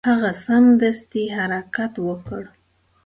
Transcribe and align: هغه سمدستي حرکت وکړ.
هغه 0.09 0.31
سمدستي 0.45 1.23
حرکت 1.35 1.93
وکړ. 2.07 2.43